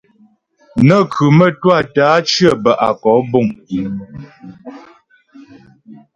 Nə́ 0.87 0.99
khʉ 1.11 1.25
mə́twâ 1.37 1.77
tə́ 1.93 2.05
á 2.15 2.17
cyə 2.29 2.49
bə́ 2.63 2.73
á 2.87 2.89
kɔ'ɔ 3.01 3.19
buŋ. 3.31 3.47